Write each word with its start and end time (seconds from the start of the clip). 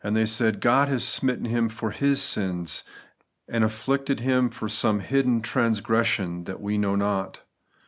They 0.03 0.25
said, 0.25 0.61
God 0.61 0.87
has 0.87 1.07
smitten 1.07 1.45
him 1.45 1.69
for 1.69 1.91
his 1.91 2.23
sins/ 2.23 2.83
arid 3.47 3.61
afflicted 3.61 4.19
him 4.21 4.49
for 4.49 4.67
some 4.67 4.99
hidden 5.01 5.41
transgression 5.43 6.45
that 6.45 6.59
we 6.59 6.79
know 6.79 6.95
not. 6.95 7.41